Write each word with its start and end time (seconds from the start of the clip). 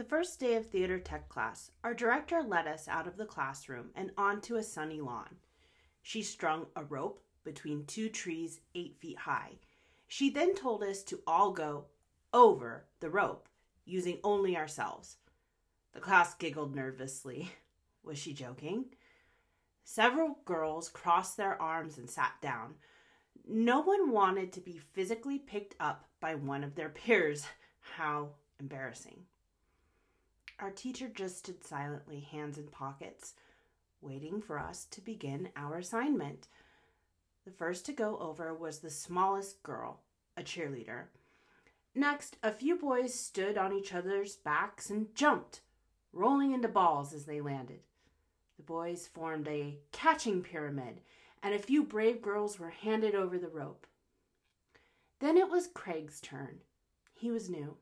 The 0.00 0.06
first 0.06 0.40
day 0.40 0.54
of 0.54 0.64
theater 0.64 0.98
tech 0.98 1.28
class, 1.28 1.72
our 1.84 1.92
director 1.92 2.42
led 2.42 2.66
us 2.66 2.88
out 2.88 3.06
of 3.06 3.18
the 3.18 3.26
classroom 3.26 3.90
and 3.94 4.12
onto 4.16 4.56
a 4.56 4.62
sunny 4.62 4.98
lawn. 4.98 5.36
She 6.00 6.22
strung 6.22 6.68
a 6.74 6.84
rope 6.84 7.20
between 7.44 7.84
two 7.84 8.08
trees 8.08 8.60
eight 8.74 8.96
feet 8.98 9.18
high. 9.18 9.58
She 10.08 10.30
then 10.30 10.54
told 10.54 10.82
us 10.82 11.02
to 11.02 11.20
all 11.26 11.52
go 11.52 11.84
over 12.32 12.86
the 13.00 13.10
rope 13.10 13.46
using 13.84 14.20
only 14.24 14.56
ourselves. 14.56 15.18
The 15.92 16.00
class 16.00 16.34
giggled 16.34 16.74
nervously. 16.74 17.52
Was 18.02 18.18
she 18.18 18.32
joking? 18.32 18.86
Several 19.84 20.38
girls 20.46 20.88
crossed 20.88 21.36
their 21.36 21.60
arms 21.60 21.98
and 21.98 22.08
sat 22.08 22.32
down. 22.40 22.76
No 23.46 23.82
one 23.82 24.12
wanted 24.12 24.50
to 24.54 24.62
be 24.62 24.80
physically 24.94 25.38
picked 25.38 25.74
up 25.78 26.08
by 26.20 26.36
one 26.36 26.64
of 26.64 26.74
their 26.74 26.88
peers. 27.04 27.44
How 27.80 28.30
embarrassing. 28.58 29.26
Our 30.60 30.70
teacher 30.70 31.08
just 31.08 31.38
stood 31.38 31.64
silently, 31.64 32.20
hands 32.20 32.58
in 32.58 32.66
pockets, 32.66 33.32
waiting 34.02 34.42
for 34.42 34.58
us 34.58 34.84
to 34.90 35.00
begin 35.00 35.48
our 35.56 35.78
assignment. 35.78 36.48
The 37.46 37.50
first 37.50 37.86
to 37.86 37.92
go 37.92 38.18
over 38.18 38.52
was 38.52 38.80
the 38.80 38.90
smallest 38.90 39.62
girl, 39.62 40.00
a 40.36 40.42
cheerleader. 40.42 41.04
Next, 41.94 42.36
a 42.42 42.52
few 42.52 42.76
boys 42.76 43.14
stood 43.14 43.56
on 43.56 43.72
each 43.72 43.94
other's 43.94 44.36
backs 44.36 44.90
and 44.90 45.14
jumped, 45.14 45.62
rolling 46.12 46.52
into 46.52 46.68
balls 46.68 47.14
as 47.14 47.24
they 47.24 47.40
landed. 47.40 47.80
The 48.58 48.62
boys 48.62 49.08
formed 49.12 49.48
a 49.48 49.78
catching 49.92 50.42
pyramid, 50.42 51.00
and 51.42 51.54
a 51.54 51.58
few 51.58 51.82
brave 51.82 52.20
girls 52.20 52.58
were 52.58 52.68
handed 52.70 53.14
over 53.14 53.38
the 53.38 53.48
rope. 53.48 53.86
Then 55.20 55.38
it 55.38 55.48
was 55.48 55.66
Craig's 55.68 56.20
turn. 56.20 56.58
He 57.14 57.30
was 57.30 57.48
new. 57.48 57.78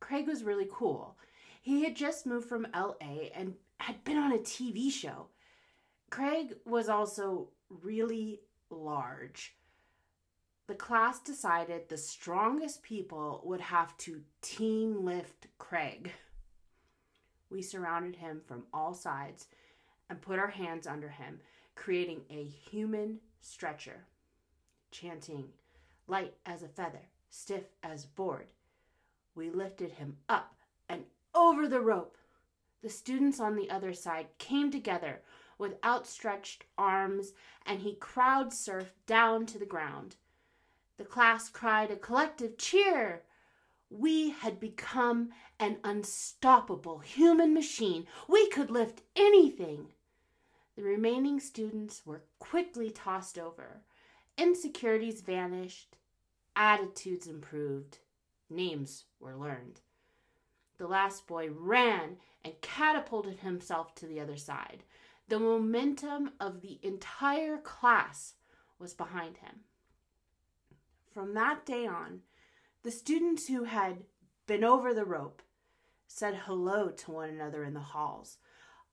Craig 0.00 0.26
was 0.26 0.42
really 0.42 0.68
cool. 0.70 1.16
He 1.66 1.82
had 1.82 1.96
just 1.96 2.26
moved 2.26 2.48
from 2.48 2.68
LA 2.72 3.26
and 3.34 3.54
had 3.78 4.04
been 4.04 4.18
on 4.18 4.30
a 4.30 4.38
TV 4.38 4.88
show. 4.88 5.26
Craig 6.10 6.54
was 6.64 6.88
also 6.88 7.48
really 7.68 8.42
large. 8.70 9.56
The 10.68 10.76
class 10.76 11.18
decided 11.18 11.88
the 11.88 11.98
strongest 11.98 12.84
people 12.84 13.42
would 13.44 13.60
have 13.60 13.96
to 13.98 14.22
team 14.42 15.04
lift 15.04 15.48
Craig. 15.58 16.12
We 17.50 17.62
surrounded 17.62 18.14
him 18.14 18.42
from 18.46 18.66
all 18.72 18.94
sides 18.94 19.48
and 20.08 20.22
put 20.22 20.38
our 20.38 20.46
hands 20.46 20.86
under 20.86 21.08
him, 21.08 21.40
creating 21.74 22.20
a 22.30 22.44
human 22.44 23.18
stretcher, 23.40 24.04
chanting, 24.92 25.48
light 26.06 26.34
as 26.46 26.62
a 26.62 26.68
feather, 26.68 27.08
stiff 27.28 27.64
as 27.82 28.04
a 28.04 28.08
board. 28.14 28.46
We 29.34 29.50
lifted 29.50 29.90
him 29.90 30.18
up 30.28 30.54
and 30.88 31.02
over 31.36 31.68
the 31.68 31.80
rope. 31.80 32.16
The 32.82 32.88
students 32.88 33.38
on 33.40 33.56
the 33.56 33.70
other 33.70 33.92
side 33.92 34.26
came 34.38 34.70
together 34.70 35.22
with 35.58 35.82
outstretched 35.84 36.64
arms, 36.76 37.32
and 37.64 37.80
he 37.80 37.94
crowd 37.94 38.50
surfed 38.50 38.92
down 39.06 39.46
to 39.46 39.58
the 39.58 39.66
ground. 39.66 40.16
The 40.98 41.04
class 41.04 41.48
cried 41.48 41.90
a 41.90 41.96
collective 41.96 42.58
cheer. 42.58 43.22
We 43.90 44.30
had 44.30 44.58
become 44.58 45.30
an 45.60 45.78
unstoppable 45.84 46.98
human 46.98 47.54
machine. 47.54 48.06
We 48.28 48.48
could 48.48 48.70
lift 48.70 49.02
anything. 49.14 49.92
The 50.76 50.82
remaining 50.82 51.40
students 51.40 52.04
were 52.04 52.24
quickly 52.38 52.90
tossed 52.90 53.38
over. 53.38 53.82
Insecurities 54.36 55.22
vanished. 55.22 55.96
Attitudes 56.54 57.26
improved. 57.26 57.98
Names 58.50 59.04
were 59.18 59.36
learned. 59.36 59.80
The 60.78 60.86
last 60.86 61.26
boy 61.26 61.50
ran 61.50 62.16
and 62.44 62.60
catapulted 62.60 63.40
himself 63.40 63.94
to 63.96 64.06
the 64.06 64.20
other 64.20 64.36
side. 64.36 64.82
The 65.28 65.38
momentum 65.38 66.32
of 66.38 66.60
the 66.60 66.78
entire 66.82 67.58
class 67.58 68.34
was 68.78 68.94
behind 68.94 69.38
him. 69.38 69.60
From 71.12 71.34
that 71.34 71.64
day 71.64 71.86
on, 71.86 72.20
the 72.82 72.90
students 72.90 73.48
who 73.48 73.64
had 73.64 74.04
been 74.46 74.62
over 74.62 74.92
the 74.92 75.04
rope 75.04 75.42
said 76.06 76.34
hello 76.44 76.90
to 76.90 77.10
one 77.10 77.30
another 77.30 77.64
in 77.64 77.74
the 77.74 77.80
halls. 77.80 78.38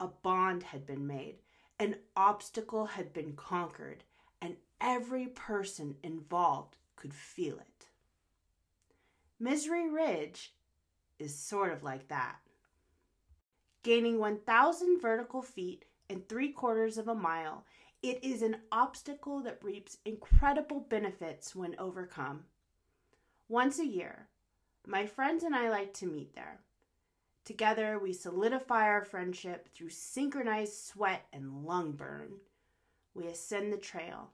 A 0.00 0.06
bond 0.06 0.62
had 0.62 0.86
been 0.86 1.06
made, 1.06 1.36
an 1.78 1.96
obstacle 2.16 2.86
had 2.86 3.12
been 3.12 3.34
conquered, 3.34 4.04
and 4.40 4.56
every 4.80 5.26
person 5.26 5.96
involved 6.02 6.76
could 6.96 7.12
feel 7.12 7.56
it. 7.56 7.86
Misery 9.38 9.90
Ridge 9.90 10.54
is 11.18 11.34
sort 11.34 11.72
of 11.72 11.82
like 11.82 12.08
that. 12.08 12.36
Gaining 13.82 14.18
1,000 14.18 15.00
vertical 15.00 15.42
feet 15.42 15.84
and 16.08 16.28
three 16.28 16.50
quarters 16.50 16.98
of 16.98 17.08
a 17.08 17.14
mile, 17.14 17.64
it 18.02 18.22
is 18.22 18.42
an 18.42 18.56
obstacle 18.70 19.40
that 19.42 19.62
reaps 19.62 19.98
incredible 20.04 20.80
benefits 20.80 21.54
when 21.54 21.74
overcome. 21.78 22.44
Once 23.48 23.78
a 23.78 23.86
year, 23.86 24.28
my 24.86 25.06
friends 25.06 25.44
and 25.44 25.54
I 25.54 25.70
like 25.70 25.94
to 25.94 26.06
meet 26.06 26.34
there. 26.34 26.60
Together, 27.44 27.98
we 27.98 28.12
solidify 28.12 28.84
our 28.84 29.04
friendship 29.04 29.68
through 29.74 29.90
synchronized 29.90 30.74
sweat 30.74 31.26
and 31.32 31.64
lung 31.64 31.92
burn. 31.92 32.32
We 33.14 33.26
ascend 33.26 33.72
the 33.72 33.78
trail, 33.78 34.30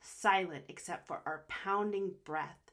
silent 0.00 0.64
except 0.68 1.06
for 1.06 1.20
our 1.26 1.44
pounding 1.48 2.12
breath. 2.24 2.72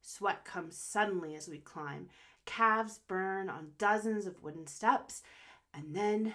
Sweat 0.00 0.44
comes 0.44 0.76
suddenly 0.76 1.34
as 1.34 1.48
we 1.48 1.58
climb. 1.58 2.08
Calves 2.46 2.98
burn 3.06 3.48
on 3.48 3.72
dozens 3.78 4.26
of 4.26 4.42
wooden 4.42 4.66
steps, 4.66 5.22
and 5.72 5.94
then 5.94 6.34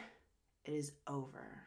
it 0.63 0.73
is 0.73 0.93
over. 1.07 1.63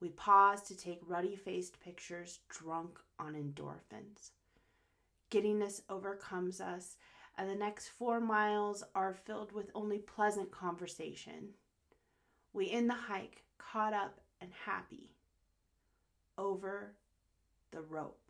We 0.00 0.10
pause 0.10 0.62
to 0.62 0.76
take 0.76 1.00
ruddy 1.06 1.34
faced 1.34 1.80
pictures 1.80 2.40
drunk 2.48 2.98
on 3.18 3.34
endorphins. 3.34 4.30
Giddiness 5.30 5.82
overcomes 5.88 6.60
us, 6.60 6.96
and 7.36 7.48
the 7.48 7.54
next 7.54 7.88
four 7.88 8.20
miles 8.20 8.84
are 8.94 9.14
filled 9.14 9.52
with 9.52 9.70
only 9.74 9.98
pleasant 9.98 10.50
conversation. 10.50 11.54
We 12.52 12.70
end 12.70 12.88
the 12.88 12.94
hike 12.94 13.42
caught 13.58 13.94
up 13.94 14.20
and 14.40 14.50
happy 14.66 15.16
over 16.36 16.94
the 17.70 17.80
rope. 17.80 18.23